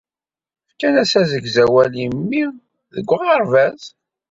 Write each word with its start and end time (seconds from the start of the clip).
Fkan-as 0.69 1.13
asegzawal 1.21 1.91
i 2.05 2.07
mmi 2.13 2.43
deg 2.93 3.07
uɣerbaz. 3.15 3.81